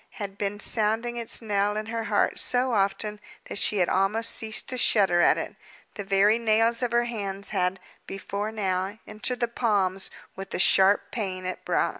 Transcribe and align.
had 0.17 0.35
been 0.35 0.59
sounding 0.59 1.15
its 1.15 1.43
knell 1.43 1.77
in 1.77 1.85
her 1.85 2.05
heart 2.05 2.39
so 2.39 2.73
often 2.73 3.19
that 3.47 3.57
she 3.59 3.77
had 3.77 3.87
almost 3.87 4.31
ceased 4.35 4.67
to 4.67 4.75
shudder 4.75 5.21
at 5.21 5.37
it. 5.37 5.55
The 5.93 6.03
very 6.03 6.39
nails 6.39 6.81
of 6.81 6.91
her 6.91 7.03
hands 7.05 7.51
had, 7.51 7.79
before 8.07 8.51
now, 8.51 8.97
entered 9.05 9.41
the 9.41 9.47
palms, 9.47 10.09
with 10.35 10.49
the 10.49 10.57
sharp 10.57 11.11
pain 11.11 11.45
it 11.45 11.63
brought. 11.63 11.89